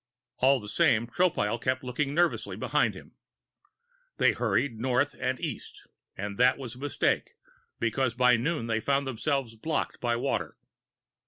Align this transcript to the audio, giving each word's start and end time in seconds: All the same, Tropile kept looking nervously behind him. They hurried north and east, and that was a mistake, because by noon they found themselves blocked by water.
All 0.37 0.59
the 0.59 0.67
same, 0.67 1.05
Tropile 1.05 1.61
kept 1.61 1.83
looking 1.83 2.15
nervously 2.15 2.55
behind 2.57 2.95
him. 2.95 3.13
They 4.17 4.31
hurried 4.31 4.79
north 4.79 5.13
and 5.19 5.39
east, 5.39 5.85
and 6.17 6.37
that 6.37 6.57
was 6.57 6.73
a 6.73 6.79
mistake, 6.79 7.35
because 7.79 8.15
by 8.15 8.35
noon 8.35 8.65
they 8.65 8.79
found 8.79 9.05
themselves 9.05 9.53
blocked 9.55 9.99
by 10.01 10.15
water. 10.15 10.57